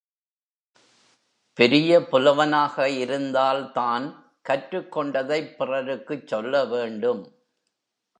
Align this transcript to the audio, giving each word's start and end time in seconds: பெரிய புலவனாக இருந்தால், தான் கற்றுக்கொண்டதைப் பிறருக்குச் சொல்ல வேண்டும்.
பெரிய 1.57 1.99
புலவனாக 2.05 2.89
இருந்தால், 2.89 3.71
தான் 3.71 4.05
கற்றுக்கொண்டதைப் 4.49 5.55
பிறருக்குச் 5.57 6.27
சொல்ல 6.27 6.65
வேண்டும். 6.65 7.21